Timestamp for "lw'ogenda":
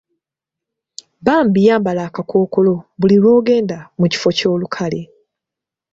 3.21-3.77